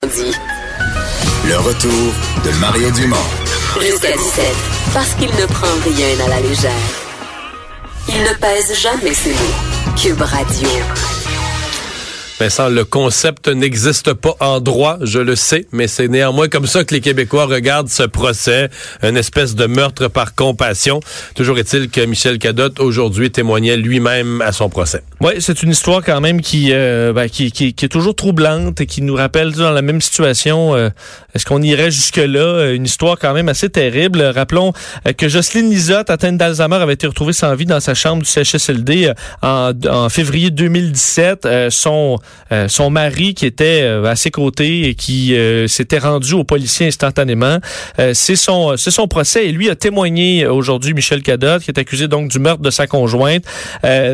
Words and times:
Le 0.00 1.56
retour 1.58 1.90
de 2.44 2.60
Mario 2.60 2.88
Dumont. 2.92 3.16
Jusqu'à 3.80 4.12
17, 4.12 4.44
parce 4.94 5.12
qu'il 5.14 5.26
ne 5.26 5.46
prend 5.46 5.66
rien 5.84 6.24
à 6.24 6.28
la 6.28 6.40
légère. 6.40 6.70
Il 8.08 8.22
ne 8.22 8.32
pèse 8.38 8.80
jamais 8.80 9.12
ses 9.12 9.30
mots. 9.30 9.94
Cube 10.00 10.22
Radio. 10.22 10.68
Vincent, 12.38 12.68
le 12.68 12.84
concept 12.84 13.48
n'existe 13.48 14.12
pas 14.12 14.36
en 14.38 14.60
droit, 14.60 14.98
je 15.02 15.18
le 15.18 15.34
sais, 15.34 15.66
mais 15.72 15.88
c'est 15.88 16.06
néanmoins 16.06 16.48
comme 16.48 16.68
ça 16.68 16.84
que 16.84 16.94
les 16.94 17.00
Québécois 17.00 17.46
regardent 17.46 17.88
ce 17.88 18.04
procès, 18.04 18.70
une 19.02 19.16
espèce 19.16 19.56
de 19.56 19.66
meurtre 19.66 20.06
par 20.06 20.36
compassion. 20.36 21.00
Toujours 21.34 21.58
est-il 21.58 21.90
que 21.90 22.02
Michel 22.02 22.38
Cadotte 22.38 22.78
aujourd'hui 22.78 23.32
témoignait 23.32 23.76
lui-même 23.76 24.42
à 24.42 24.52
son 24.52 24.68
procès. 24.68 25.02
Oui, 25.20 25.32
c'est 25.40 25.64
une 25.64 25.70
histoire 25.70 26.00
quand 26.04 26.20
même 26.20 26.40
qui, 26.40 26.68
euh, 26.72 27.12
ben, 27.12 27.28
qui, 27.28 27.50
qui, 27.50 27.74
qui, 27.74 27.84
est 27.84 27.88
toujours 27.88 28.14
troublante 28.14 28.80
et 28.80 28.86
qui 28.86 29.02
nous 29.02 29.16
rappelle 29.16 29.50
dans 29.50 29.72
la 29.72 29.82
même 29.82 30.00
situation. 30.00 30.76
Euh, 30.76 30.90
est-ce 31.34 31.44
qu'on 31.44 31.60
irait 31.60 31.90
jusque-là? 31.90 32.70
Une 32.70 32.84
histoire 32.84 33.18
quand 33.18 33.34
même 33.34 33.48
assez 33.48 33.68
terrible. 33.68 34.22
Rappelons 34.22 34.72
euh, 35.08 35.12
que 35.12 35.28
Jocelyne 35.28 35.70
Lisotte, 35.70 36.08
atteinte 36.10 36.36
d'Alzheimer, 36.36 36.76
avait 36.76 36.92
été 36.92 37.08
retrouvée 37.08 37.32
sans 37.32 37.52
vie 37.56 37.66
dans 37.66 37.80
sa 37.80 37.94
chambre 37.94 38.22
du 38.22 38.28
CHSLD 38.28 39.12
en, 39.42 39.72
en 39.90 40.08
février 40.08 40.50
2017. 40.50 41.48
son 41.70 42.18
euh, 42.50 42.66
son 42.68 42.88
mari 42.88 43.34
qui 43.34 43.44
était 43.44 43.82
euh, 43.82 44.04
à 44.04 44.16
ses 44.16 44.30
côtés 44.30 44.88
et 44.88 44.94
qui 44.94 45.34
euh, 45.34 45.66
s'était 45.66 45.98
rendu 45.98 46.32
au 46.32 46.44
policier 46.44 46.86
instantanément. 46.86 47.58
c'est 48.14 48.36
son 48.36 48.76
son 48.76 49.06
procès 49.06 49.46
et 49.46 49.52
lui 49.52 49.68
a 49.68 49.74
témoigné 49.74 50.46
aujourd'hui 50.46 50.94
Michel 50.94 51.22
Cadotte 51.22 51.62
qui 51.62 51.70
est 51.70 51.78
accusé 51.78 52.08
donc 52.08 52.30
du 52.30 52.38
meurtre 52.38 52.62
de 52.62 52.70
sa 52.70 52.86
conjointe, 52.86 53.44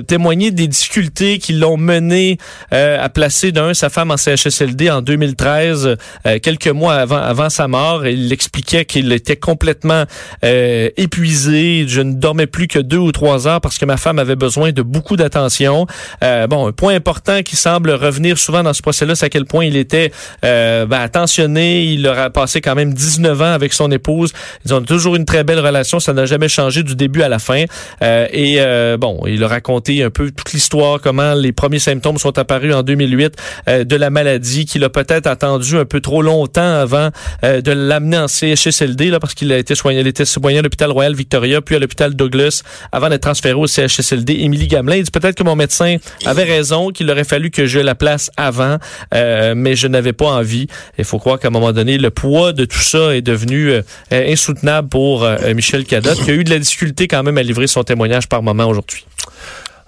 témoigné 0.07 0.51
des 0.51 0.69
difficultés 0.95 1.39
qui 1.39 1.55
l'ont 1.55 1.77
mené 1.77 2.39
à 2.71 3.09
placer 3.09 3.53
d'un 3.53 3.75
sa 3.75 3.89
femme 3.89 4.11
en 4.11 4.17
CHSLD 4.17 4.91
en 4.91 5.03
2013 5.03 5.97
quelques 6.43 6.69
mois 6.69 6.95
avant 6.95 7.17
avant 7.17 7.51
sa 7.51 7.69
mort, 7.69 8.07
il 8.07 8.33
expliquait 8.33 8.85
qu'il 8.85 9.13
était 9.13 9.37
complètement 9.37 10.05
épuisé, 10.43 11.85
je 11.89 12.01
ne 12.01 12.13
dormais 12.13 12.47
plus 12.47 12.69
que 12.69 12.79
deux 12.79 12.99
ou 12.99 13.13
trois 13.13 13.49
heures 13.49 13.61
parce 13.61 13.79
que 13.79 13.85
ma 13.85 13.97
femme 13.97 14.19
avait 14.19 14.37
besoin 14.37 14.73
de 14.73 14.83
beaucoup 14.83 15.17
d'attention. 15.17 15.87
bon, 16.21 16.69
un 16.69 16.73
point 16.73 16.95
important 16.95 17.43
qui 17.43 17.57
semble 17.57 17.91
revenir 17.91 18.39
souvent 18.39 18.63
dans 18.63 18.73
ce 18.73 18.83
procès-là, 18.83 19.15
c'est 19.15 19.27
à 19.27 19.29
quel 19.29 19.47
point 19.47 19.65
il 19.65 19.77
était 19.77 20.13
euh, 20.45 20.87
ben, 20.87 21.01
attentionné. 21.01 21.85
Il 21.85 22.07
aura 22.07 22.31
passé 22.31 22.61
quand 22.61 22.75
même 22.75 22.93
19 22.95 23.41
ans 23.41 23.53
avec 23.53 23.73
son 23.73 23.91
épouse. 23.91 24.33
Ils 24.65 24.75
ont 24.75 24.83
toujours 24.83 25.17
une 25.17 25.25
très 25.25 25.45
belle 25.45 25.61
relation. 25.61 26.01
Ça 26.01 26.13
n'a 26.13 26.27
jamais 26.27 26.49
changé 26.49 26.83
du 26.83 26.95
début 26.95 27.23
à 27.23 27.29
la 27.29 27.39
fin. 27.39 27.65
Euh, 28.03 28.27
et 28.31 28.57
euh, 28.59 28.97
bon, 28.97 29.23
il 29.27 29.43
a 29.43 29.49
raconté 29.49 30.03
un 30.03 30.11
peu 30.11 30.31
toute 30.31 30.53
l'histoire, 30.53 30.84
comment 31.03 31.35
les 31.35 31.53
premiers 31.53 31.79
symptômes 31.79 32.19
sont 32.19 32.39
apparus 32.39 32.75
en 32.75 32.83
2008 32.83 33.37
euh, 33.69 33.85
de 33.85 33.97
la 33.97 34.11
maladie, 34.11 34.67
qu'il 34.67 34.85
a 34.85 34.91
peut-être 34.91 35.27
attendu 35.27 35.77
un 35.77 35.85
peu 35.85 36.01
trop 36.01 36.23
longtemps 36.23 36.81
avant 36.81 37.11
euh, 37.45 37.61
de 37.61 37.73
l'amener 37.73 38.19
en 38.19 38.29
CHSLD, 38.29 39.11
là, 39.11 39.21
parce 39.21 39.35
qu'il 39.35 39.53
a 39.53 39.59
été 39.59 39.75
soigné, 39.75 40.01
il 40.01 40.07
était 40.07 40.25
soigné 40.25 40.59
à 40.59 40.63
l'hôpital 40.63 40.91
Royal 40.91 41.15
Victoria, 41.15 41.61
puis 41.61 41.77
à 41.77 41.79
l'hôpital 41.79 42.15
Douglas, 42.15 42.63
avant 42.93 43.09
d'être 43.09 43.23
transféré 43.23 43.55
au 43.55 43.67
CHSLD. 43.67 44.35
Émilie 44.41 44.69
Gamelin, 44.69 45.01
dit 45.01 45.11
peut-être 45.11 45.37
que 45.37 45.43
mon 45.43 45.57
médecin 45.57 45.97
avait 46.27 46.45
raison, 46.45 46.91
qu'il 46.91 47.11
aurait 47.11 47.25
fallu 47.25 47.51
que 47.51 47.67
je 47.67 47.79
la 47.79 47.95
place 47.95 48.31
avant, 48.37 48.79
euh, 49.15 49.55
mais 49.57 49.77
je 49.77 49.89
n'avais 49.89 50.13
pas 50.13 50.27
envie. 50.27 50.67
Il 50.99 51.05
faut 51.05 51.19
croire 51.19 51.39
qu'à 51.39 51.49
un 51.49 51.53
moment 51.53 51.73
donné, 51.73 51.99
le 51.99 52.11
poids 52.11 52.53
de 52.53 52.65
tout 52.65 52.79
ça 52.79 53.15
est 53.15 53.23
devenu 53.23 53.73
insoutenable 54.11 54.89
pour 54.89 55.27
Michel 55.55 55.85
Cadotte, 55.85 56.23
qui 56.25 56.31
a 56.31 56.35
eu 56.35 56.45
de 56.45 56.51
la 56.51 56.59
difficulté 56.59 57.09
quand 57.09 57.23
même 57.23 57.39
à 57.39 57.43
livrer 57.43 57.67
son 57.67 57.83
témoignage 57.83 58.29
par 58.29 58.43
moment 58.43 58.67
aujourd'hui. 58.67 59.05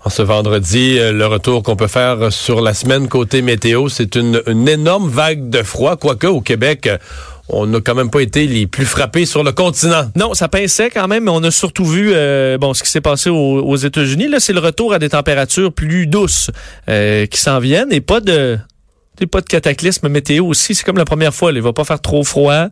Ce 0.08 0.22
vendredi, 0.22 0.98
le 0.98 1.26
retour 1.26 1.62
qu'on 1.62 1.74
peut 1.74 1.88
faire 1.88 2.32
sur 2.32 2.60
la 2.60 2.74
semaine 2.74 3.08
côté 3.08 3.42
météo, 3.42 3.88
c'est 3.88 4.14
une, 4.14 4.42
énorme 4.68 5.08
vague 5.08 5.50
de 5.50 5.62
froid, 5.62 5.96
quoique 5.96 6.26
au 6.26 6.40
Québec, 6.40 6.88
on 7.48 7.66
n'a 7.66 7.80
quand 7.80 7.94
même 7.94 8.10
pas 8.10 8.20
été 8.20 8.46
les 8.46 8.66
plus 8.66 8.84
frappés 8.84 9.26
sur 9.26 9.42
le 9.42 9.52
continent. 9.52 10.10
Non, 10.14 10.34
ça 10.34 10.48
pinçait 10.48 10.90
quand 10.90 11.08
même, 11.08 11.24
mais 11.24 11.30
on 11.30 11.42
a 11.42 11.50
surtout 11.50 11.84
vu 11.84 12.14
bon 12.58 12.74
ce 12.74 12.82
qui 12.82 12.90
s'est 12.90 13.00
passé 13.00 13.30
aux, 13.30 13.76
États-Unis. 13.76 14.28
Là, 14.28 14.40
c'est 14.40 14.52
le 14.52 14.60
retour 14.60 14.92
à 14.92 14.98
des 14.98 15.10
températures 15.10 15.72
plus 15.72 16.06
douces 16.06 16.50
euh, 16.88 17.26
qui 17.26 17.40
s'en 17.40 17.58
viennent 17.58 17.92
et 17.92 18.00
pas 18.00 18.20
de 18.20 18.58
pas 19.24 19.40
de 19.40 19.46
cataclysme 19.46 20.08
météo 20.08 20.44
aussi. 20.44 20.74
C'est 20.74 20.84
comme 20.84 20.98
la 20.98 21.06
première 21.06 21.34
fois. 21.34 21.50
Il 21.50 21.62
va 21.62 21.72
pas 21.72 21.84
faire 21.84 22.00
trop 22.00 22.22
froid. 22.22 22.66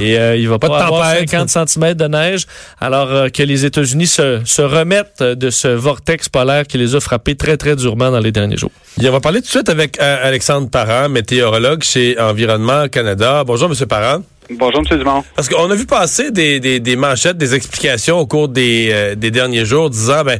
Et 0.00 0.18
euh, 0.18 0.36
il 0.36 0.48
va 0.48 0.58
pas, 0.58 0.68
de 0.68 0.88
tempête. 0.88 1.30
50 1.30 1.68
cm 1.68 1.94
de 1.94 2.06
neige, 2.06 2.46
alors 2.80 3.10
euh, 3.10 3.28
que 3.28 3.42
les 3.42 3.64
États-Unis 3.64 4.06
se, 4.06 4.40
se, 4.44 4.62
remettent 4.62 5.22
de 5.22 5.50
ce 5.50 5.68
vortex 5.68 6.28
polaire 6.28 6.66
qui 6.66 6.78
les 6.78 6.94
a 6.94 7.00
frappés 7.00 7.36
très, 7.36 7.56
très 7.56 7.76
durement 7.76 8.10
dans 8.10 8.20
les 8.20 8.32
derniers 8.32 8.56
jours. 8.56 8.70
on 9.00 9.10
va 9.10 9.20
parler 9.20 9.40
tout 9.40 9.46
de 9.46 9.50
suite 9.50 9.68
avec 9.68 10.00
euh, 10.00 10.28
Alexandre 10.28 10.68
Parent, 10.68 11.08
météorologue 11.08 11.82
chez 11.82 12.18
Environnement 12.18 12.88
Canada. 12.88 13.44
Bonjour, 13.44 13.68
Monsieur 13.68 13.86
Parent. 13.86 14.22
Bonjour, 14.50 14.82
M. 14.90 14.98
Dumont. 14.98 15.24
Parce 15.34 15.48
qu'on 15.48 15.70
a 15.70 15.74
vu 15.74 15.86
passer 15.86 16.30
des, 16.30 16.60
des, 16.60 16.78
des, 16.78 16.96
manchettes, 16.96 17.38
des 17.38 17.54
explications 17.54 18.18
au 18.18 18.26
cours 18.26 18.48
des, 18.48 19.14
des 19.16 19.30
derniers 19.30 19.64
jours 19.64 19.88
disant, 19.88 20.22
ben, 20.22 20.38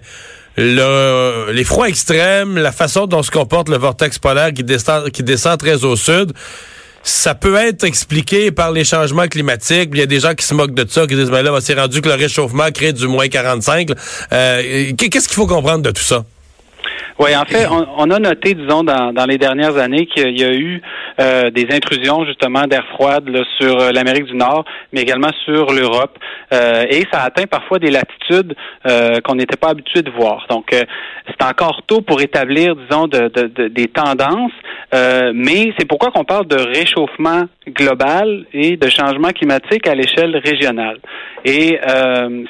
le, 0.56 1.50
les 1.52 1.64
froids 1.64 1.88
extrêmes, 1.88 2.56
la 2.56 2.72
façon 2.72 3.06
dont 3.06 3.22
se 3.22 3.30
comporte 3.30 3.68
le 3.68 3.76
vortex 3.76 4.18
polaire 4.18 4.52
qui 4.52 4.62
descend, 4.62 5.10
qui 5.10 5.22
descend 5.22 5.58
très 5.58 5.84
au 5.84 5.96
sud, 5.96 6.32
ça 7.04 7.34
peut 7.34 7.54
être 7.56 7.84
expliqué 7.84 8.50
par 8.50 8.72
les 8.72 8.82
changements 8.82 9.28
climatiques. 9.28 9.90
Il 9.92 9.98
y 9.98 10.02
a 10.02 10.06
des 10.06 10.20
gens 10.20 10.34
qui 10.34 10.44
se 10.44 10.54
moquent 10.54 10.74
de 10.74 10.88
ça, 10.88 11.06
qui 11.06 11.14
disent, 11.14 11.30
ben 11.30 11.42
là, 11.42 11.56
c'est 11.60 11.78
rendu 11.78 12.00
que 12.00 12.08
le 12.08 12.14
réchauffement 12.14 12.70
crée 12.72 12.92
du 12.92 13.06
moins 13.06 13.28
45. 13.28 13.90
Euh, 14.32 14.92
Qu'est-ce 14.96 15.28
qu'il 15.28 15.36
faut 15.36 15.46
comprendre 15.46 15.82
de 15.82 15.90
tout 15.90 16.02
ça? 16.02 16.24
Oui, 17.18 17.36
en 17.36 17.44
fait, 17.44 17.68
on, 17.68 18.10
a 18.10 18.18
noté, 18.18 18.54
disons, 18.54 18.82
dans, 18.82 19.12
dans 19.12 19.26
les 19.26 19.38
dernières 19.38 19.76
années 19.76 20.06
qu'il 20.06 20.36
y 20.38 20.44
a 20.44 20.52
eu 20.52 20.82
euh, 21.20 21.50
des 21.50 21.68
intrusions 21.70 22.24
justement 22.24 22.64
d'air 22.64 22.84
froid 22.94 23.18
sur 23.58 23.80
euh, 23.80 23.92
l'Amérique 23.92 24.24
du 24.24 24.34
Nord, 24.34 24.64
mais 24.92 25.02
également 25.02 25.30
sur 25.44 25.72
l'Europe, 25.72 26.18
euh, 26.52 26.84
et 26.88 27.04
ça 27.12 27.22
atteint 27.22 27.46
parfois 27.46 27.78
des 27.78 27.90
latitudes 27.90 28.54
qu'on 29.24 29.34
n'était 29.36 29.56
pas 29.56 29.68
habitué 29.68 30.02
de 30.02 30.10
voir. 30.10 30.46
Donc, 30.50 30.66
c'est 30.70 31.42
encore 31.42 31.82
tôt 31.86 32.00
pour 32.00 32.20
établir, 32.20 32.76
disons, 32.76 33.06
de, 33.06 33.28
de, 33.28 33.68
des 33.68 33.88
tendances, 33.88 34.52
mais 34.92 35.72
c'est 35.78 35.86
pourquoi 35.86 36.10
qu'on 36.10 36.24
parle 36.24 36.46
de 36.46 36.56
réchauffement 36.56 37.44
global 37.68 38.44
et 38.52 38.76
de 38.76 38.88
changement 38.88 39.30
climatique 39.30 39.88
à 39.88 39.94
l'échelle 39.94 40.36
régionale. 40.36 40.98
Et 41.44 41.78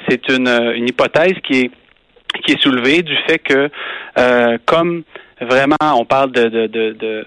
c'est 0.09 0.29
une, 0.29 0.49
une 0.75 0.89
hypothèse 0.89 1.35
qui 1.43 1.61
est 1.61 1.71
qui 2.43 2.53
est 2.53 2.61
soulevé 2.61 3.01
du 3.01 3.15
fait 3.27 3.39
que, 3.39 3.69
euh, 4.17 4.57
comme 4.65 5.03
vraiment, 5.41 5.75
on 5.99 6.05
parle 6.05 6.31
de 6.31 6.43
de 6.47 6.67
de 6.67 6.91
de, 6.93 7.25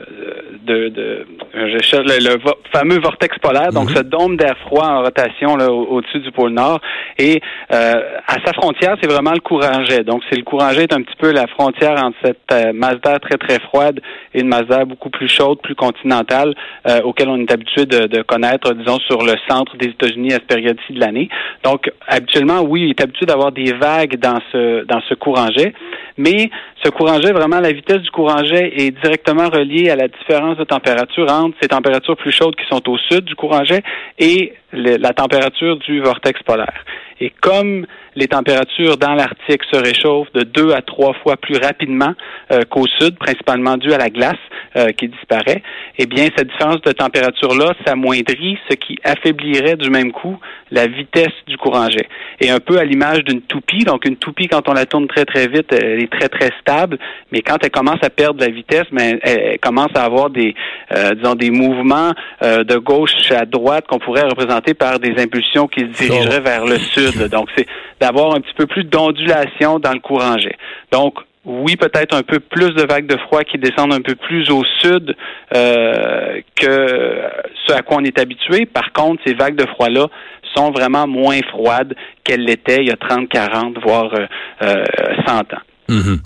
de, 0.64 0.88
de 0.88 1.26
je 1.54 1.82
cherche 1.82 2.06
le, 2.06 2.38
fameux 2.72 3.00
vortex 3.00 3.38
polaire, 3.38 3.72
donc 3.72 3.90
mhm. 3.90 3.96
ce 3.96 4.02
dôme 4.02 4.36
d'air 4.36 4.56
froid 4.66 4.86
en 4.86 5.02
rotation 5.02 5.56
là, 5.56 5.70
au-dessus 5.70 6.20
du 6.20 6.30
pôle 6.30 6.50
Nord. 6.50 6.80
Et 7.18 7.40
euh, 7.72 8.18
à 8.26 8.36
sa 8.44 8.52
frontière, 8.52 8.96
c'est 9.00 9.10
vraiment 9.10 9.32
le 9.32 9.40
courant 9.40 9.84
jet. 9.84 10.04
Donc 10.04 10.22
c'est 10.28 10.36
le 10.36 10.44
courant 10.44 10.70
jet 10.70 10.84
est 10.84 10.92
un 10.92 11.02
petit 11.02 11.16
peu 11.18 11.32
la 11.32 11.46
frontière 11.46 12.02
entre 12.02 12.16
cette 12.24 12.38
euh, 12.52 12.72
masse 12.72 13.00
d'air 13.04 13.20
très 13.20 13.36
très 13.36 13.58
froide 13.60 14.00
et 14.34 14.40
une 14.40 14.48
masse 14.48 14.66
d'air 14.66 14.86
beaucoup 14.86 15.10
plus 15.10 15.28
chaude, 15.28 15.60
plus 15.62 15.74
continentale, 15.74 16.54
euh, 16.88 17.00
auquel 17.02 17.28
on 17.28 17.38
est 17.38 17.52
habitué 17.52 17.86
de, 17.86 18.06
de, 18.06 18.22
connaître, 18.22 18.72
disons, 18.74 18.98
sur 19.00 19.22
le 19.22 19.34
centre 19.48 19.76
des 19.76 19.88
États-Unis 19.88 20.32
à 20.32 20.36
cette 20.36 20.46
période-ci 20.46 20.92
de 20.92 21.00
l'année. 21.00 21.28
Donc 21.64 21.90
habituellement, 22.06 22.60
oui, 22.60 22.82
il 22.84 22.90
est 22.90 23.00
habitué 23.00 23.26
d'avoir 23.26 23.52
des 23.52 23.72
vagues 23.72 24.16
dans 24.18 24.38
ce 24.52 24.84
dans 24.84 25.00
ce 25.08 25.14
courant 25.14 25.48
jet, 25.56 25.74
mais 26.16 26.50
ce 26.84 26.90
courant 26.90 27.20
jet, 27.20 27.32
vraiment 27.32 27.60
la 27.60 27.72
vitesse 27.72 27.97
du 27.98 28.10
courant 28.10 28.44
jet 28.44 28.72
est 28.76 28.90
directement 28.90 29.48
reliée 29.48 29.90
à 29.90 29.96
la 29.96 30.08
différence 30.08 30.56
de 30.56 30.64
température 30.64 31.30
entre 31.30 31.56
ces 31.60 31.68
températures 31.68 32.16
plus 32.16 32.32
chaudes 32.32 32.56
qui 32.56 32.66
sont 32.68 32.88
au 32.88 32.98
sud 32.98 33.24
du 33.24 33.34
courant 33.34 33.64
jet 33.64 33.82
et 34.18 34.54
la 34.72 35.12
température 35.12 35.76
du 35.78 36.00
vortex 36.00 36.42
polaire. 36.42 36.84
Et 37.20 37.32
comme 37.40 37.86
les 38.18 38.26
températures 38.26 38.96
dans 38.96 39.14
l'Arctique 39.14 39.62
se 39.72 39.78
réchauffent 39.78 40.32
de 40.34 40.42
deux 40.42 40.72
à 40.72 40.82
trois 40.82 41.14
fois 41.22 41.36
plus 41.36 41.56
rapidement 41.56 42.14
euh, 42.50 42.62
qu'au 42.68 42.84
sud, 42.98 43.16
principalement 43.16 43.76
dû 43.76 43.92
à 43.92 43.98
la 43.98 44.10
glace 44.10 44.34
euh, 44.76 44.88
qui 44.88 45.08
disparaît, 45.08 45.62
eh 45.98 46.06
bien, 46.06 46.28
cette 46.36 46.48
différence 46.48 46.80
de 46.82 46.90
température-là 46.90 47.74
s'amoindrit, 47.86 48.58
ce 48.68 48.74
qui 48.74 48.98
affaiblirait 49.04 49.76
du 49.76 49.88
même 49.88 50.10
coup 50.10 50.36
la 50.72 50.88
vitesse 50.88 51.32
du 51.46 51.56
courant 51.56 51.88
jet. 51.88 52.08
Et 52.40 52.50
un 52.50 52.58
peu 52.58 52.78
à 52.78 52.84
l'image 52.84 53.22
d'une 53.22 53.40
toupie, 53.40 53.84
donc 53.84 54.04
une 54.04 54.16
toupie, 54.16 54.48
quand 54.48 54.68
on 54.68 54.72
la 54.72 54.84
tourne 54.84 55.06
très, 55.06 55.24
très 55.24 55.46
vite, 55.46 55.72
elle 55.72 56.02
est 56.02 56.10
très, 56.10 56.28
très 56.28 56.50
stable, 56.60 56.98
mais 57.30 57.40
quand 57.42 57.58
elle 57.62 57.70
commence 57.70 58.02
à 58.02 58.10
perdre 58.10 58.40
la 58.40 58.50
vitesse, 58.50 58.86
mais 58.90 59.20
elle, 59.22 59.58
commence 59.60 59.90
à 59.94 60.04
avoir 60.04 60.30
des, 60.30 60.54
euh, 60.92 61.14
disons, 61.14 61.34
des 61.34 61.50
mouvements 61.50 62.12
de 62.42 62.76
gauche 62.76 63.30
à 63.30 63.44
droite 63.44 63.86
qu'on 63.88 63.98
pourrait 63.98 64.22
représenter 64.22 64.74
par 64.74 64.98
des 64.98 65.14
impulsions 65.18 65.68
qui 65.68 65.80
se 65.80 65.86
dirigeraient 65.86 66.40
vers 66.40 66.64
le 66.64 66.78
sud. 66.78 67.28
Donc, 67.30 67.48
c'est 67.56 67.66
d'avoir 68.00 68.34
un 68.34 68.40
petit 68.40 68.54
peu 68.56 68.66
plus 68.66 68.84
d'ondulation 68.84 69.78
dans 69.78 69.92
le 69.92 70.00
courant 70.00 70.38
jet. 70.38 70.56
Donc, 70.92 71.14
oui, 71.44 71.76
peut-être 71.76 72.14
un 72.14 72.22
peu 72.22 72.40
plus 72.40 72.74
de 72.74 72.82
vagues 72.86 73.06
de 73.06 73.16
froid 73.16 73.42
qui 73.42 73.58
descendent 73.58 73.94
un 73.94 74.02
peu 74.02 74.14
plus 74.14 74.50
au 74.50 74.62
sud 74.82 75.16
euh, 75.54 76.40
que 76.56 77.22
ce 77.66 77.72
à 77.72 77.82
quoi 77.82 77.98
on 78.00 78.04
est 78.04 78.18
habitué. 78.18 78.66
Par 78.66 78.92
contre, 78.92 79.22
ces 79.26 79.34
vagues 79.34 79.56
de 79.56 79.66
froid-là 79.66 80.08
sont 80.54 80.70
vraiment 80.70 81.06
moins 81.06 81.40
froides 81.50 81.94
qu'elles 82.24 82.44
l'étaient 82.44 82.80
il 82.80 82.88
y 82.88 82.90
a 82.90 82.96
30, 82.96 83.28
40, 83.28 83.78
voire 83.82 84.12
euh, 84.14 84.26
100 84.60 84.66
euh, 84.66 85.40
ans. 85.40 85.44
Mm-hmm. 85.88 86.18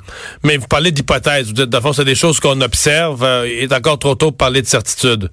Mais 0.45 0.57
vous 0.57 0.67
parlez 0.67 0.91
d'hypothèses. 0.91 1.47
Vous 1.47 1.53
dites, 1.53 1.69
de 1.69 1.93
c'est 1.93 2.05
des 2.05 2.17
choses 2.17 2.41
qu'on 2.41 2.61
observe. 2.61 3.23
Euh, 3.23 3.47
il 3.47 3.63
est 3.63 3.73
encore 3.73 3.99
trop 3.99 4.15
tôt 4.15 4.31
pour 4.31 4.39
parler 4.39 4.61
de 4.61 4.67
certitude. 4.67 5.29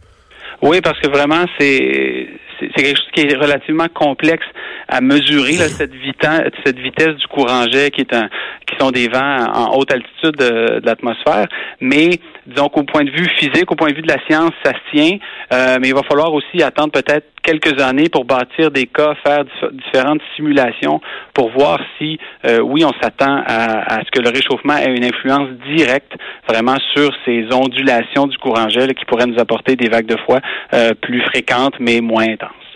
Oui, 0.62 0.82
parce 0.82 1.00
que 1.00 1.10
vraiment, 1.10 1.46
c'est 1.58 2.28
c'est 2.60 2.84
quelque 2.84 2.98
chose 2.98 3.10
qui 3.14 3.22
est 3.22 3.38
relativement 3.38 3.88
complexe 3.88 4.46
à 4.90 5.02
mesurer 5.02 5.54
là, 5.54 5.68
cette 5.68 5.94
vitesse, 5.94 6.52
cette 6.66 6.80
vitesse 6.80 7.16
du 7.16 7.28
courant 7.28 7.66
jet 7.72 7.92
qui 7.92 8.02
est 8.02 8.14
un, 8.14 8.28
qui 8.68 8.76
sont 8.80 8.92
des 8.92 9.08
vents 9.08 9.46
en 9.54 9.78
haute 9.78 9.92
altitude 9.92 10.36
de, 10.38 10.82
l'atmosphère. 10.84 11.46
Mais 11.80 12.10
disons 12.46 12.68
qu'au 12.70 12.84
point 12.84 13.04
de 13.04 13.12
vue 13.12 13.28
physique, 13.38 13.72
au 13.72 13.76
point 13.76 13.90
de 13.90 13.96
vue 13.96 14.02
de 14.02 14.12
la 14.12 14.20
science, 14.28 14.52
ça 14.64 14.72
se 14.72 14.98
tient. 14.98 15.18
Euh, 15.54 15.78
mais 15.82 15.90
il 15.90 15.94
va 15.94 16.04
falloir 16.04 16.34
aussi 16.34 16.64
attendre 16.64 16.92
peut-être 16.92 17.28
quelques 17.44 17.82
années 17.82 18.10
pour 18.10 18.26
bâtir 18.26 18.72
des 18.72 18.86
cas, 18.86 19.14
faire 19.26 19.44
différentes 19.72 20.22
simulations 20.36 21.02
pour 21.34 21.52
voir 21.52 21.80
si, 21.98 22.20
euh, 22.46 22.60
oui, 22.60 22.84
on 22.84 22.92
s'attend 23.02 23.44
à, 23.46 23.96
à, 23.96 24.00
ce 24.04 24.12
que 24.12 24.22
le 24.22 24.30
réchauffement 24.30 24.78
ait 24.78 24.94
une 24.96 25.06
influence 25.06 25.50
directe 25.76 26.12
vraiment 26.48 26.78
sur 26.96 27.12
ces 27.26 27.46
ondulations 27.54 28.28
du 28.28 28.38
courant 28.38 28.70
gel 28.70 28.94
qui 28.94 29.06
pourraient 29.06 29.28
nous 29.28 29.40
apporter 29.40 29.76
des 29.76 29.90
vagues 29.90 30.08
de 30.08 30.18
froid 30.18 30.40
euh, 30.74 30.92
plus 31.02 31.22
fréquentes 31.22 31.76
mais 31.80 32.02
moins 32.02 32.28
intenses. 32.28 32.69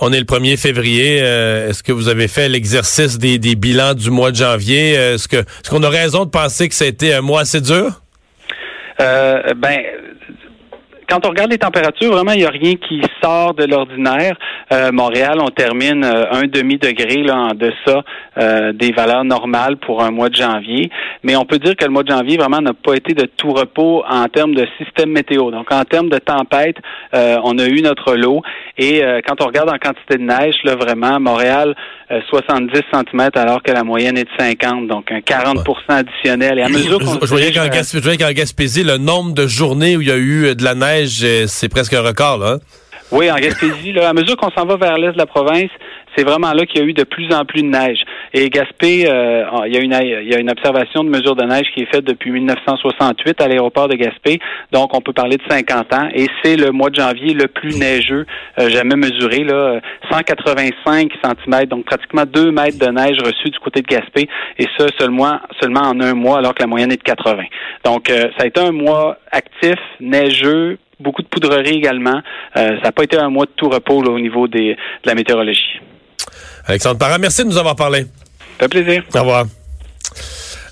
On 0.00 0.12
est 0.12 0.18
le 0.18 0.24
1er 0.24 0.56
février. 0.56 1.20
Euh, 1.22 1.70
est-ce 1.70 1.82
que 1.82 1.92
vous 1.92 2.08
avez 2.08 2.28
fait 2.28 2.48
l'exercice 2.48 3.18
des, 3.18 3.38
bilans 3.56 3.94
du 3.94 4.10
mois 4.10 4.30
de 4.30 4.36
janvier? 4.36 4.92
Est-ce 4.92 5.26
que 5.26 5.38
est-ce 5.38 5.70
qu'on 5.70 5.82
a 5.82 5.88
raison 5.88 6.24
de 6.24 6.30
penser 6.30 6.68
que 6.68 6.74
ça 6.74 6.84
a 6.84 6.88
été 6.88 7.12
un 7.12 7.20
mois 7.20 7.40
assez 7.40 7.60
dur? 7.60 8.00
Euh, 9.00 9.54
ben, 9.56 9.80
quand 11.08 11.24
on 11.24 11.30
regarde 11.30 11.50
les 11.50 11.58
températures, 11.58 12.12
vraiment, 12.12 12.32
il 12.32 12.40
n'y 12.40 12.44
a 12.44 12.50
rien 12.50 12.74
qui 12.74 13.00
sort 13.22 13.54
de 13.54 13.64
l'ordinaire. 13.64 14.36
Euh, 14.72 14.92
Montréal, 14.92 15.38
on 15.40 15.48
termine 15.48 16.04
euh, 16.04 16.30
un 16.30 16.46
demi-degré 16.46 17.22
là, 17.22 17.36
en 17.36 17.54
deçà 17.54 18.04
euh, 18.36 18.72
des 18.74 18.92
valeurs 18.92 19.24
normales 19.24 19.78
pour 19.78 20.02
un 20.02 20.10
mois 20.10 20.28
de 20.28 20.36
janvier. 20.36 20.90
Mais 21.22 21.34
on 21.36 21.46
peut 21.46 21.58
dire 21.58 21.76
que 21.76 21.84
le 21.84 21.90
mois 21.90 22.02
de 22.02 22.10
janvier, 22.10 22.36
vraiment, 22.36 22.60
n'a 22.60 22.74
pas 22.74 22.94
été 22.94 23.14
de 23.14 23.24
tout 23.24 23.52
repos 23.52 24.04
en 24.08 24.26
termes 24.26 24.54
de 24.54 24.66
système 24.76 25.10
météo. 25.10 25.50
Donc, 25.50 25.72
en 25.72 25.84
termes 25.84 26.10
de 26.10 26.18
tempête, 26.18 26.76
on 27.12 27.58
a 27.58 27.66
eu 27.66 27.80
notre 27.80 28.14
lot. 28.14 28.42
Et 28.76 29.02
quand 29.26 29.42
on 29.42 29.46
regarde 29.46 29.70
en 29.70 29.78
quantité 29.78 30.18
de 30.18 30.22
neige, 30.22 30.56
là, 30.64 30.76
vraiment, 30.76 31.18
Montréal, 31.18 31.74
70 32.28 32.80
cm 32.92 33.30
alors 33.34 33.62
que 33.62 33.72
la 33.72 33.84
moyenne 33.84 34.16
est 34.16 34.24
de 34.24 34.30
50, 34.38 34.86
donc 34.86 35.10
un 35.10 35.18
40% 35.18 35.64
additionnel. 35.88 36.58
Et 36.58 36.62
à 36.62 36.68
mesure 36.68 36.98
qu'on... 36.98 37.18
Je, 37.20 37.30
voyais 37.30 38.16
qu'en 38.16 38.32
Gaspésie, 38.32 38.84
le 38.84 38.98
nombre 38.98 39.34
de 39.34 39.46
journées 39.46 39.96
où 39.96 40.00
il 40.00 40.08
y 40.08 40.12
a 40.12 40.16
eu 40.16 40.54
de 40.54 40.64
la 40.64 40.74
neige 40.74 40.97
euh, 41.04 41.44
c'est 41.46 41.68
presque 41.68 41.94
un 41.94 42.02
record, 42.02 42.38
là. 42.38 42.52
Hein? 42.52 42.58
Oui, 43.10 43.30
en 43.30 43.36
Gaspésie, 43.36 43.92
là, 43.92 44.10
à 44.10 44.12
mesure 44.12 44.36
qu'on 44.36 44.50
s'en 44.50 44.66
va 44.66 44.76
vers 44.76 44.98
l'est 44.98 45.12
de 45.12 45.18
la 45.18 45.24
province, 45.24 45.70
c'est 46.14 46.24
vraiment 46.24 46.52
là 46.52 46.66
qu'il 46.66 46.80
y 46.80 46.84
a 46.84 46.86
eu 46.86 46.92
de 46.92 47.04
plus 47.04 47.32
en 47.32 47.46
plus 47.46 47.62
de 47.62 47.68
neige. 47.68 48.00
Et 48.34 48.50
Gaspé, 48.50 49.06
euh, 49.08 49.44
il, 49.66 49.72
y 49.72 50.34
a 50.34 50.38
une, 50.38 50.50
observation 50.50 51.04
de 51.04 51.08
mesure 51.08 51.34
de 51.34 51.44
neige 51.44 51.66
qui 51.74 51.82
est 51.82 51.90
faite 51.90 52.04
depuis 52.04 52.30
1968 52.30 53.40
à 53.40 53.48
l'aéroport 53.48 53.88
de 53.88 53.94
Gaspé. 53.94 54.40
Donc, 54.72 54.94
on 54.94 55.00
peut 55.00 55.14
parler 55.14 55.38
de 55.38 55.42
50 55.48 55.94
ans. 55.94 56.08
Et 56.12 56.26
c'est 56.42 56.56
le 56.56 56.70
mois 56.70 56.90
de 56.90 56.96
janvier 56.96 57.32
le 57.32 57.46
plus 57.46 57.78
neigeux 57.78 58.26
euh, 58.58 58.68
jamais 58.68 58.96
mesuré. 58.96 59.44
Là, 59.44 59.80
185 60.10 61.10
cm, 61.24 61.64
donc 61.64 61.86
pratiquement 61.86 62.24
2 62.26 62.50
mètres 62.50 62.78
de 62.78 62.90
neige 62.90 63.16
reçue 63.24 63.48
du 63.48 63.58
côté 63.60 63.80
de 63.80 63.86
Gaspé. 63.86 64.28
Et 64.58 64.66
ça 64.76 64.86
seulement 64.98 65.38
en 65.80 66.00
un 66.00 66.14
mois, 66.14 66.38
alors 66.38 66.54
que 66.54 66.62
la 66.62 66.66
moyenne 66.66 66.92
est 66.92 66.98
de 66.98 67.02
80. 67.02 67.44
Donc, 67.84 68.08
ça 68.08 68.44
a 68.44 68.46
été 68.46 68.60
un 68.60 68.72
mois 68.72 69.16
actif, 69.32 69.78
neigeux, 70.00 70.78
beaucoup 71.00 71.22
de 71.22 71.28
poudrerie 71.28 71.76
également. 71.76 72.20
Euh, 72.56 72.76
ça 72.76 72.84
n'a 72.84 72.92
pas 72.92 73.04
été 73.04 73.16
un 73.16 73.30
mois 73.30 73.46
de 73.46 73.52
tout 73.56 73.68
repos 73.68 74.02
au 74.02 74.20
niveau 74.20 74.48
des, 74.48 74.74
de 74.74 75.06
la 75.06 75.14
météorologie. 75.14 75.80
Alexandre 76.66 76.98
Parra, 76.98 77.18
merci 77.18 77.42
de 77.44 77.48
nous 77.48 77.58
avoir 77.58 77.76
parlé. 77.76 78.02
Ça 78.58 78.68
fait 78.68 78.68
plaisir. 78.68 79.04
Au 79.14 79.20
revoir. 79.20 79.46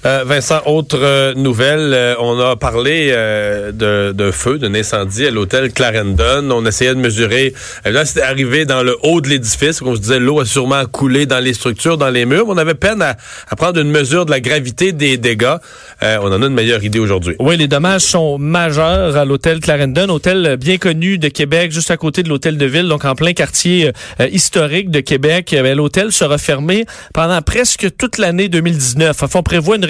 Euh, 0.04 0.24
Vincent, 0.26 0.60
autre 0.66 0.98
euh, 1.00 1.34
nouvelle, 1.34 1.92
euh, 1.94 2.14
on 2.20 2.38
a 2.38 2.56
parlé 2.56 3.10
de, 3.10 4.12
de, 4.12 4.30
feu, 4.30 4.58
d'un 4.58 4.74
incendie 4.74 5.26
à 5.26 5.30
l'hôtel 5.30 5.72
Clarendon. 5.72 6.50
On 6.50 6.64
essayait 6.66 6.94
de 6.94 7.00
mesurer. 7.00 7.54
là, 7.84 8.04
c'était 8.04 8.22
arrivé 8.22 8.64
dans 8.64 8.82
le 8.82 8.96
haut 9.02 9.20
de 9.20 9.28
l'édifice. 9.28 9.80
On 9.82 9.94
se 9.94 10.00
disait 10.00 10.18
l'eau 10.18 10.40
a 10.40 10.44
sûrement 10.44 10.84
coulé 10.86 11.26
dans 11.26 11.38
les 11.38 11.54
structures, 11.54 11.96
dans 11.96 12.10
les 12.10 12.26
murs. 12.26 12.44
On 12.48 12.56
avait 12.56 12.74
peine 12.74 13.02
à, 13.02 13.16
à 13.48 13.56
prendre 13.56 13.80
une 13.80 13.90
mesure 13.90 14.26
de 14.26 14.30
la 14.30 14.40
gravité 14.40 14.92
des 14.92 15.16
dégâts. 15.16 15.56
on 16.02 16.32
en 16.32 16.42
a 16.42 16.46
une 16.46 16.54
meilleure 16.54 16.84
idée 16.84 16.98
aujourd'hui. 16.98 17.36
Oui, 17.38 17.56
les 17.56 17.68
dommages 17.68 18.02
sont 18.02 18.38
majeurs 18.38 19.16
à 19.16 19.24
l'hôtel 19.24 19.60
Clarendon, 19.60 20.08
hôtel 20.08 20.56
bien 20.56 20.78
connu 20.78 21.18
de 21.18 21.28
Québec, 21.28 21.72
juste 21.72 21.90
à 21.90 21.96
côté 21.96 22.22
de 22.22 22.28
l'hôtel 22.28 22.58
de 22.58 22.66
ville, 22.66 22.88
donc 22.88 23.04
en 23.04 23.14
plein 23.14 23.32
quartier 23.32 23.92
historique 24.30 24.90
de 24.90 25.00
Québec. 25.00 25.54
L'hôtel 25.74 26.12
sera 26.12 26.38
fermé 26.38 26.84
pendant 27.14 27.40
presque 27.42 27.88
toute 27.96 28.18
l'année 28.18 28.48
2019. 28.48 29.22
Enfin, 29.22 29.38
on 29.38 29.42
prévoit 29.42 29.76
une 29.76 29.84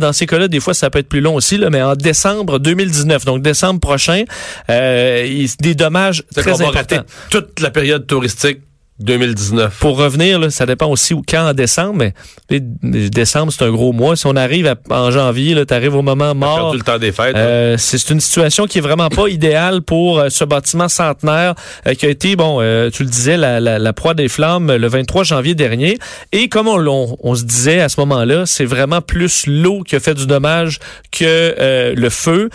Dans 0.00 0.12
ces 0.12 0.26
cas-là, 0.26 0.48
des 0.48 0.60
fois, 0.60 0.74
ça 0.74 0.90
peut 0.90 0.98
être 0.98 1.08
plus 1.08 1.20
long 1.20 1.34
aussi, 1.34 1.58
là, 1.58 1.70
mais 1.70 1.82
en 1.82 1.94
décembre 1.94 2.58
2019, 2.58 3.24
donc 3.24 3.42
décembre 3.42 3.80
prochain, 3.80 4.24
euh, 4.68 5.46
des 5.60 5.74
dommages 5.74 6.24
très 6.34 6.62
importants. 6.62 7.04
toute 7.30 7.60
la 7.60 7.70
période 7.70 8.06
touristique 8.06 8.60
2019. 9.00 9.78
Pour 9.78 9.96
revenir, 9.96 10.38
là, 10.38 10.50
ça 10.50 10.66
dépend 10.66 10.86
aussi 10.86 11.14
quand 11.28 11.48
en 11.48 11.54
décembre, 11.54 11.94
mais 11.96 12.14
décembre, 12.50 13.52
c'est 13.52 13.64
un 13.64 13.70
gros 13.70 13.92
mois. 13.92 14.16
Si 14.16 14.26
on 14.26 14.36
arrive 14.36 14.74
en 14.90 15.10
janvier, 15.10 15.64
tu 15.66 15.74
arrives 15.74 15.94
au 15.94 16.02
moment 16.02 16.34
mort. 16.34 16.74
le 16.74 16.80
temps 16.80 16.98
des 16.98 17.12
fêtes. 17.12 17.34
Euh, 17.36 17.76
c'est 17.78 18.10
une 18.10 18.20
situation 18.20 18.66
qui 18.66 18.78
est 18.78 18.82
vraiment 18.82 19.08
pas 19.08 19.28
idéale 19.28 19.82
pour 19.82 20.18
euh, 20.18 20.28
ce 20.28 20.44
bâtiment 20.44 20.88
centenaire 20.88 21.54
euh, 21.86 21.94
qui 21.94 22.06
a 22.06 22.08
été, 22.10 22.36
bon, 22.36 22.58
tu 22.90 23.02
le 23.02 23.08
disais, 23.08 23.36
la, 23.36 23.60
la, 23.60 23.78
la, 23.78 23.92
proie 23.92 24.14
des 24.14 24.28
flammes 24.28 24.74
le 24.74 24.86
23 24.86 25.24
janvier 25.24 25.54
dernier. 25.54 25.98
Et 26.32 26.48
comme 26.48 26.68
on, 26.68 27.16
on, 27.22 27.34
se 27.34 27.44
disait 27.44 27.80
à 27.80 27.88
ce 27.88 28.00
moment-là, 28.00 28.44
c'est 28.46 28.64
vraiment 28.64 29.00
plus 29.00 29.46
l'eau 29.46 29.82
qui 29.82 29.96
a 29.96 30.00
fait 30.00 30.14
du 30.14 30.26
dommage 30.26 30.78
que 31.10 31.94
le 31.94 32.10
feu, 32.10 32.50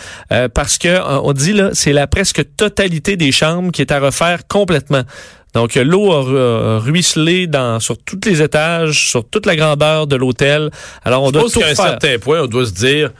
parce 0.54 0.78
que 0.78 1.00
on 1.22 1.32
dit 1.32 1.52
là, 1.52 1.70
c'est 1.72 1.92
la 1.92 2.06
presque 2.06 2.42
totalité 2.56 3.16
des 3.16 3.32
chambres 3.32 3.72
qui 3.72 3.82
est 3.82 3.92
à 3.92 4.00
refaire 4.00 4.46
complètement. 4.46 5.02
Donc, 5.56 5.74
l'eau 5.74 6.12
a 6.12 6.78
ruisselé 6.80 7.46
dans, 7.46 7.80
sur 7.80 7.96
tous 7.96 8.20
les 8.26 8.42
étages, 8.42 9.08
sur 9.08 9.26
toute 9.26 9.46
la 9.46 9.56
grandeur 9.56 10.06
de 10.06 10.14
l'hôtel. 10.14 10.70
Alors, 11.02 11.22
on 11.22 11.28
Je 11.28 11.32
doit 11.32 11.42
pense 11.44 11.54
qu'à 11.54 11.68
un 11.68 11.74
certain 11.74 12.18
point, 12.18 12.42
on 12.42 12.46
doit 12.46 12.66
se 12.66 12.74
dire, 12.74 13.10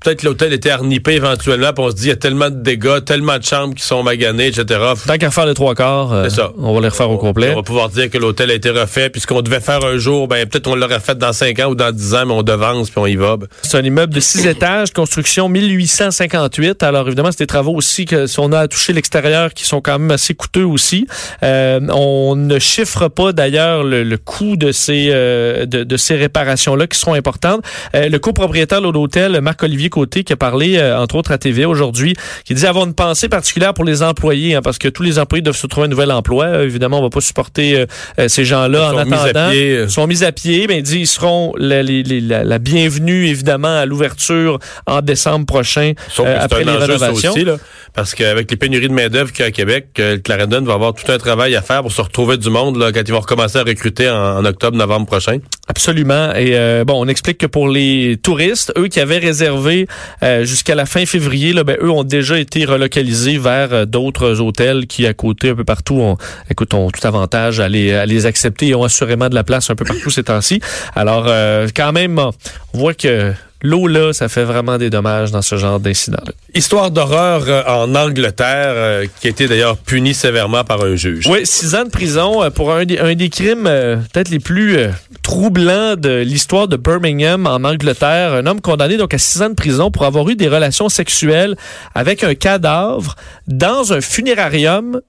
peut-être 0.00 0.22
l'hôtel 0.22 0.52
était 0.52 0.70
arnippé 0.70 1.12
éventuellement, 1.12 1.72
puis 1.72 1.84
on 1.84 1.90
se 1.90 1.96
dit, 1.96 2.04
il 2.04 2.08
y 2.08 2.12
a 2.12 2.16
tellement 2.16 2.50
de 2.50 2.56
dégâts, 2.56 3.04
tellement 3.04 3.38
de 3.38 3.42
chambres 3.42 3.74
qui 3.74 3.82
sont 3.82 4.02
maganées, 4.02 4.48
etc. 4.48 4.80
Tant 5.06 5.18
qu'à 5.18 5.30
faire 5.30 5.46
les 5.46 5.54
trois 5.54 5.74
quarts, 5.74 6.12
euh, 6.12 6.28
on 6.58 6.74
va 6.74 6.80
les 6.80 6.88
refaire 6.88 7.10
au 7.10 7.18
complet. 7.18 7.52
On 7.52 7.56
va 7.56 7.62
pouvoir 7.62 7.88
dire 7.88 8.10
que 8.10 8.18
l'hôtel 8.18 8.50
a 8.50 8.54
été 8.54 8.70
refait, 8.70 9.10
puis 9.10 9.20
ce 9.20 9.26
qu'on 9.26 9.42
devait 9.42 9.60
faire 9.60 9.84
un 9.84 9.96
jour, 9.96 10.28
ben 10.28 10.46
peut-être 10.46 10.66
on 10.68 10.74
l'aurait 10.74 11.00
fait 11.00 11.16
dans 11.16 11.32
cinq 11.32 11.58
ans 11.60 11.70
ou 11.70 11.74
dans 11.74 11.92
dix 11.92 12.14
ans, 12.14 12.26
mais 12.26 12.34
on 12.34 12.42
devance, 12.42 12.90
puis 12.90 13.00
on 13.00 13.06
y 13.06 13.16
va. 13.16 13.36
Ben. 13.36 13.46
C'est 13.62 13.78
un 13.78 13.82
immeuble 13.82 14.14
de 14.14 14.20
six 14.20 14.46
étages, 14.46 14.92
construction 14.92 15.48
1858. 15.48 16.82
Alors 16.82 17.06
évidemment, 17.06 17.30
c'est 17.32 17.40
des 17.40 17.46
travaux 17.46 17.74
aussi 17.74 18.04
que 18.04 18.26
si 18.26 18.38
on 18.40 18.52
a 18.52 18.60
à 18.60 18.68
toucher 18.68 18.92
l'extérieur, 18.92 19.54
qui 19.54 19.64
sont 19.64 19.80
quand 19.80 19.98
même 19.98 20.10
assez 20.10 20.34
coûteux 20.34 20.64
aussi. 20.64 21.06
Euh, 21.42 21.80
on 21.90 22.36
ne 22.36 22.58
chiffre 22.58 23.08
pas 23.08 23.32
d'ailleurs 23.32 23.82
le, 23.82 24.16
coût 24.16 24.56
de 24.56 24.72
ces 24.72 25.08
euh, 25.10 25.66
de, 25.66 25.84
de, 25.84 25.96
ces 25.96 26.16
réparations-là 26.16 26.86
qui 26.86 26.98
seront 26.98 27.14
importantes. 27.14 27.62
le 27.92 28.16
copropriétaire 28.18 28.80
de 28.80 28.90
l'hôtel, 28.90 29.40
Marc-Olivier 29.40 29.85
Côté 29.88 30.24
qui 30.24 30.32
a 30.32 30.36
parlé, 30.36 30.76
euh, 30.76 30.98
entre 30.98 31.16
autres, 31.16 31.32
à 31.32 31.38
TV 31.38 31.64
aujourd'hui, 31.64 32.14
qui 32.44 32.54
disait 32.54 32.66
avoir 32.66 32.86
une 32.86 32.94
pensée 32.94 33.28
particulière 33.28 33.74
pour 33.74 33.84
les 33.84 34.02
employés, 34.02 34.54
hein, 34.54 34.62
parce 34.62 34.78
que 34.78 34.88
tous 34.88 35.02
les 35.02 35.18
employés 35.18 35.42
doivent 35.42 35.56
se 35.56 35.66
trouver 35.66 35.86
un 35.86 35.90
nouvel 35.90 36.12
emploi. 36.12 36.46
Euh, 36.46 36.64
évidemment, 36.64 36.98
on 36.98 37.02
va 37.02 37.10
pas 37.10 37.20
supporter 37.20 37.86
euh, 38.18 38.28
ces 38.28 38.44
gens-là 38.44 38.94
en 38.94 38.98
attendant. 38.98 39.50
Ils 39.50 39.90
sont 39.90 40.06
mis 40.06 40.24
à 40.24 40.32
pied. 40.32 40.66
Ben, 40.66 40.78
il 40.78 40.82
dit 40.82 41.00
ils 41.00 41.06
seront 41.06 41.52
la, 41.56 41.82
la, 41.82 42.58
bienvenue, 42.58 43.26
évidemment, 43.26 43.78
à 43.78 43.86
l'ouverture 43.86 44.58
en 44.86 45.00
décembre 45.02 45.46
prochain 45.46 45.92
après 46.18 46.64
les 46.64 46.72
rénovations. 46.72 47.32
Aussi, 47.32 47.44
là, 47.44 47.56
parce 47.94 48.14
qu'avec 48.14 48.50
les 48.50 48.56
pénuries 48.56 48.88
de 48.88 48.92
main-d'œuvre 48.92 49.32
qu'il 49.32 49.40
y 49.40 49.44
a 49.44 49.46
à 49.46 49.50
Québec, 49.50 49.88
le 49.98 50.18
Clarendon 50.18 50.62
va 50.62 50.74
avoir 50.74 50.94
tout 50.94 51.10
un 51.10 51.18
travail 51.18 51.56
à 51.56 51.62
faire 51.62 51.82
pour 51.82 51.92
se 51.92 52.02
retrouver 52.02 52.36
du 52.36 52.50
monde 52.50 52.76
là, 52.78 52.92
quand 52.92 53.02
ils 53.06 53.12
vont 53.12 53.20
recommencer 53.20 53.58
à 53.58 53.62
recruter 53.62 54.08
en, 54.10 54.44
octobre, 54.44 54.76
novembre 54.76 55.06
prochain. 55.06 55.38
Absolument. 55.68 56.32
Et 56.34 56.84
bon, 56.84 57.04
on 57.04 57.08
explique 57.08 57.38
que 57.38 57.46
pour 57.46 57.68
les 57.68 58.16
touristes, 58.22 58.72
eux 58.78 58.88
qui 58.88 59.00
avaient 59.00 59.18
réservé 59.18 59.86
euh, 60.22 60.44
jusqu'à 60.44 60.74
la 60.74 60.86
fin 60.86 61.06
février, 61.06 61.52
là, 61.52 61.64
ben, 61.64 61.76
eux 61.82 61.90
ont 61.90 62.04
déjà 62.04 62.38
été 62.38 62.64
relocalisés 62.64 63.38
vers 63.38 63.72
euh, 63.72 63.84
d'autres 63.84 64.40
hôtels 64.40 64.86
qui, 64.86 65.06
à 65.06 65.14
côté, 65.14 65.50
un 65.50 65.54
peu 65.54 65.64
partout, 65.64 65.96
ont, 66.00 66.16
écoute, 66.50 66.74
ont 66.74 66.90
tout 66.90 67.06
avantage 67.06 67.60
à 67.60 67.68
les, 67.68 67.92
à 67.92 68.06
les 68.06 68.26
accepter 68.26 68.68
et 68.68 68.74
ont 68.74 68.84
assurément 68.84 69.28
de 69.28 69.34
la 69.34 69.44
place 69.44 69.70
un 69.70 69.74
peu 69.74 69.84
partout 69.84 70.10
ces 70.10 70.24
temps-ci. 70.24 70.60
Alors, 70.94 71.26
euh, 71.28 71.68
quand 71.74 71.92
même, 71.92 72.18
on 72.18 72.32
voit 72.78 72.94
que 72.94 73.32
L'eau, 73.62 73.86
là, 73.86 74.12
ça 74.12 74.28
fait 74.28 74.44
vraiment 74.44 74.76
des 74.76 74.90
dommages 74.90 75.30
dans 75.30 75.40
ce 75.40 75.56
genre 75.56 75.80
d'incident-là. 75.80 76.32
Histoire 76.54 76.90
d'horreur 76.90 77.44
euh, 77.48 77.62
en 77.66 77.94
Angleterre, 77.94 78.72
euh, 78.74 79.06
qui 79.20 79.28
a 79.28 79.30
été 79.30 79.48
d'ailleurs 79.48 79.78
punie 79.78 80.12
sévèrement 80.12 80.62
par 80.62 80.82
un 80.82 80.94
juge. 80.94 81.26
Oui, 81.26 81.40
six 81.44 81.74
ans 81.74 81.84
de 81.84 81.90
prison 81.90 82.42
euh, 82.42 82.50
pour 82.50 82.70
un, 82.72 82.84
des, 82.84 82.98
un 82.98 83.14
des 83.14 83.30
crimes 83.30 83.64
peut-être 83.64 84.28
les 84.28 84.40
plus 84.40 84.76
troublants 85.22 85.96
de 85.96 86.20
l'histoire 86.20 86.68
de 86.68 86.76
Birmingham 86.76 87.46
en 87.46 87.64
Angleterre. 87.64 88.34
Un 88.34 88.46
homme 88.46 88.60
condamné 88.60 88.98
donc 88.98 89.14
à 89.14 89.18
six 89.18 89.40
ans 89.40 89.48
de 89.48 89.54
prison 89.54 89.90
pour 89.90 90.04
avoir 90.04 90.28
eu 90.28 90.36
des 90.36 90.48
relations 90.48 90.88
sexuelles 90.88 91.56
avec 91.94 92.24
un 92.24 92.34
cadavre 92.34 93.16
dans 93.48 93.92
un 93.92 94.00
funérarium 94.00 95.00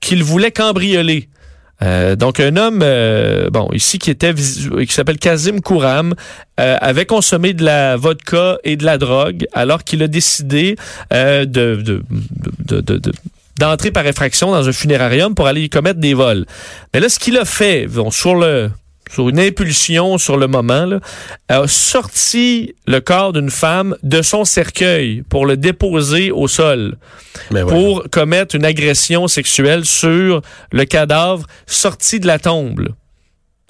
qu'il 0.00 0.22
voulait 0.22 0.52
cambrioler. 0.52 1.28
Euh, 1.82 2.16
donc 2.16 2.40
un 2.40 2.56
homme, 2.56 2.80
euh, 2.82 3.50
bon 3.50 3.68
ici 3.72 3.98
qui 3.98 4.10
était 4.10 4.32
qui 4.34 4.92
s'appelle 4.92 5.18
Kazim 5.18 5.60
Kouram, 5.60 6.14
euh, 6.58 6.76
avait 6.80 7.04
consommé 7.06 7.52
de 7.52 7.64
la 7.64 7.96
vodka 7.96 8.58
et 8.64 8.76
de 8.76 8.84
la 8.84 8.96
drogue 8.98 9.46
alors 9.52 9.84
qu'il 9.84 10.02
a 10.02 10.08
décidé 10.08 10.76
de, 11.10 11.44
de, 11.44 12.02
de, 12.64 12.80
de 12.80 13.12
d'entrer 13.58 13.90
par 13.90 14.06
effraction 14.06 14.50
dans 14.50 14.68
un 14.68 14.72
funérarium 14.72 15.34
pour 15.34 15.46
aller 15.46 15.62
y 15.62 15.70
commettre 15.70 15.98
des 15.98 16.14
vols. 16.14 16.44
Mais 16.92 17.00
là, 17.00 17.08
ce 17.08 17.18
qu'il 17.18 17.38
a 17.38 17.44
fait, 17.46 17.86
bon, 17.86 18.10
sur 18.10 18.34
le 18.34 18.70
sur 19.10 19.28
une 19.28 19.38
impulsion 19.38 20.18
sur 20.18 20.36
le 20.36 20.46
moment, 20.46 20.84
là, 20.86 21.00
a 21.48 21.66
sorti 21.66 22.74
le 22.86 23.00
corps 23.00 23.32
d'une 23.32 23.50
femme 23.50 23.96
de 24.02 24.22
son 24.22 24.44
cercueil 24.44 25.22
pour 25.28 25.46
le 25.46 25.56
déposer 25.56 26.30
au 26.30 26.48
sol 26.48 26.96
Mais 27.50 27.62
pour 27.62 28.04
commettre 28.10 28.54
une 28.54 28.64
agression 28.64 29.28
sexuelle 29.28 29.84
sur 29.84 30.42
le 30.72 30.84
cadavre 30.84 31.46
sorti 31.66 32.20
de 32.20 32.26
la 32.26 32.38
tombe. 32.38 32.88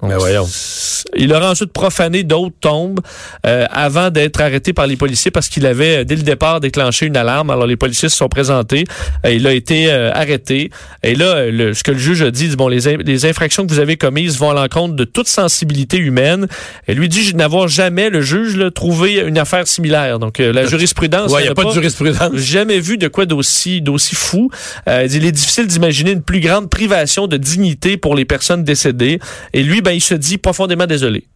Là. 0.02 0.08
Donc, 0.08 0.10
Mais 0.10 0.16
voyons. 0.18 0.46
c- 0.46 1.04
Il 1.16 1.32
aurait 1.32 1.46
ensuite 1.46 1.72
profané 1.72 2.22
d'autres 2.22 2.54
tombes 2.60 3.00
euh, 3.46 3.64
avant 3.70 4.10
d'être 4.10 4.40
arrêté 4.40 4.72
par 4.72 4.86
les 4.86 4.96
policiers 4.96 5.30
parce 5.30 5.48
qu'il 5.48 5.64
avait, 5.66 5.98
euh, 5.98 6.04
dès 6.04 6.16
le 6.16 6.22
départ, 6.22 6.60
déclenché 6.60 7.06
une 7.06 7.16
alarme. 7.16 7.50
Alors, 7.50 7.66
les 7.66 7.76
policiers 7.76 8.08
se 8.08 8.16
sont 8.16 8.28
présentés. 8.28 8.84
Euh, 9.24 9.32
il 9.32 9.46
a 9.46 9.52
été 9.52 9.90
euh, 9.90 10.10
arrêté. 10.12 10.70
Et 11.02 11.14
là, 11.14 11.24
euh, 11.36 11.50
le- 11.50 11.74
ce 11.74 11.82
que 11.82 11.92
le 11.92 11.98
juge 11.98 12.22
a 12.22 12.30
dit, 12.30 12.48
bon, 12.56 12.68
les, 12.68 12.88
in- 12.88 12.98
les 13.04 13.24
infractions 13.26 13.66
que 13.66 13.72
vous 13.72 13.78
avez 13.78 13.96
commises 13.96 14.38
vont 14.38 14.50
à 14.50 14.54
l'encontre 14.54 14.94
de 14.96 15.04
toute 15.04 15.28
sensibilité 15.28 15.96
humaine. 15.96 16.46
Et 16.88 16.94
lui 16.94 17.08
dit 17.08 17.34
n'avoir 17.34 17.68
jamais, 17.68 18.10
le 18.10 18.20
juge, 18.20 18.56
là, 18.56 18.70
trouvé 18.70 19.20
une 19.20 19.38
affaire 19.38 19.66
similaire. 19.66 20.18
Donc, 20.18 20.40
euh, 20.40 20.52
la 20.52 20.66
jurisprudence... 20.66 21.32
Ouais, 21.32 21.40
il 21.40 21.44
n'y 21.44 21.50
a 21.50 21.54
pas 21.54 21.64
de 21.64 21.70
jurisprudence. 21.70 22.34
jamais 22.34 22.80
vu 22.80 22.98
de 22.98 23.08
quoi 23.08 23.24
d'aussi 23.26 23.80
d'aussi 23.80 24.14
fou. 24.14 24.50
Euh, 24.88 25.08
il 25.10 25.24
est 25.24 25.32
difficile 25.32 25.66
d'imaginer 25.66 26.10
une 26.12 26.22
plus 26.22 26.40
grande 26.40 26.68
privation 26.68 27.26
de 27.26 27.36
dignité 27.36 27.96
pour 27.96 28.14
les 28.14 28.24
personnes 28.24 28.62
décédées. 28.64 29.18
Et 29.54 29.62
lui, 29.62 29.80
ben, 29.86 29.92
il 29.92 30.00
se 30.00 30.14
dit 30.14 30.38
profondément 30.38 30.86
désolé. 30.86 31.26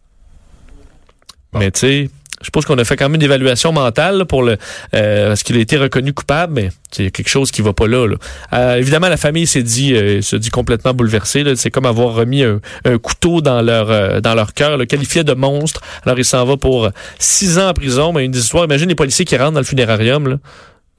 Mais 1.53 1.71
tu 1.71 1.79
sais, 1.79 2.09
je 2.41 2.45
suppose 2.45 2.65
qu'on 2.65 2.77
a 2.77 2.83
fait 2.83 2.97
quand 2.97 3.05
même 3.05 3.15
une 3.15 3.23
évaluation 3.23 3.71
mentale 3.71 4.17
là, 4.17 4.25
pour 4.25 4.43
le 4.43 4.57
euh, 4.93 5.27
parce 5.29 5.43
qu'il 5.43 5.55
a 5.57 5.59
été 5.59 5.77
reconnu 5.77 6.11
coupable, 6.11 6.53
mais 6.53 6.69
c'est 6.91 7.11
quelque 7.11 7.29
chose 7.29 7.51
qui 7.51 7.61
va 7.61 7.71
pas 7.71 7.87
là. 7.87 8.07
là. 8.07 8.15
Euh, 8.53 8.75
évidemment, 8.75 9.09
la 9.09 9.17
famille 9.17 9.47
s'est 9.47 9.63
dit 9.63 9.93
euh, 9.93 10.21
se 10.21 10.35
dit 10.35 10.49
complètement 10.49 10.93
bouleversée. 10.93 11.43
C'est 11.55 11.71
comme 11.71 11.85
avoir 11.85 12.13
remis 12.13 12.43
un, 12.43 12.59
un 12.83 12.97
couteau 12.97 13.41
dans 13.41 13.61
leur 13.61 13.89
euh, 13.89 14.21
dans 14.21 14.33
leur 14.33 14.53
cœur, 14.53 14.77
le 14.77 14.85
qualifié 14.85 15.23
de 15.23 15.33
monstre. 15.33 15.81
Alors 16.03 16.17
il 16.17 16.25
s'en 16.25 16.43
va 16.45 16.57
pour 16.57 16.89
six 17.19 17.57
ans 17.59 17.69
en 17.69 17.73
prison. 17.73 18.11
Mais 18.11 18.25
une 18.25 18.35
histoire. 18.35 18.65
Imagine 18.65 18.89
les 18.89 18.95
policiers 18.95 19.25
qui 19.25 19.37
rentrent 19.37 19.53
dans 19.53 19.59
le 19.59 19.65
funérarium. 19.65 20.27
Là. 20.27 20.37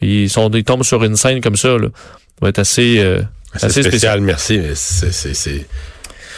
Ils 0.00 0.30
sont 0.30 0.50
ils 0.50 0.64
tombent 0.64 0.84
sur 0.84 1.02
une 1.04 1.16
scène 1.16 1.40
comme 1.40 1.56
ça. 1.56 1.76
Là. 1.76 1.88
Ça 1.88 2.38
va 2.40 2.48
être 2.48 2.58
assez 2.60 2.98
euh, 2.98 3.20
assez 3.60 3.82
spécial, 3.82 4.20
merci. 4.20 4.60
C'est 4.74 5.66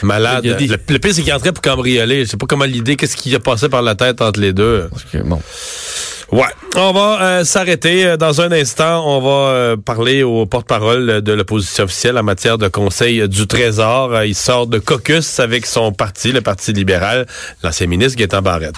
malade. 0.03 0.43
Des- 0.57 0.67
Le, 0.67 0.77
le 0.89 0.99
pire, 0.99 1.15
c'est 1.15 1.23
qu'il 1.23 1.33
entrait 1.33 1.53
pour 1.53 1.63
cambrioler. 1.63 2.25
Je 2.25 2.31
sais 2.31 2.37
pas 2.37 2.47
comment 2.47 2.65
l'idée, 2.65 2.97
qu'est-ce 2.97 3.17
qui 3.17 3.35
a 3.35 3.41
passé 3.41 3.69
par 3.69 3.83
la 3.83 3.95
tête 3.95 4.21
entre 4.23 4.41
les 4.41 4.53
deux. 4.53 4.89
Bon. 5.25 5.41
Ouais. 6.33 6.43
On 6.75 6.93
va 6.93 7.23
euh, 7.23 7.45
s'arrêter 7.45 8.05
euh, 8.07 8.17
dans 8.17 8.41
un 8.41 8.51
instant. 8.51 9.05
On 9.07 9.21
va 9.21 9.51
euh, 9.53 9.77
parler 9.77 10.23
au 10.25 10.47
porte-parole 10.47 11.21
de 11.23 11.33
l'opposition 11.33 11.85
officielle 11.85 12.19
en 12.19 12.23
matière 12.25 12.59
de 12.59 12.67
conseil 12.69 13.29
du 13.29 13.47
Trésor. 13.47 14.25
Il 14.25 14.35
sort 14.35 14.67
de 14.67 14.79
caucus 14.79 15.39
avec 15.39 15.67
son 15.67 15.93
parti, 15.93 16.33
le 16.33 16.41
Parti 16.41 16.73
libéral, 16.73 17.27
l'ancien 17.63 17.87
ministre 17.87 18.19
Gaétan 18.19 18.43
Barrette. 18.43 18.75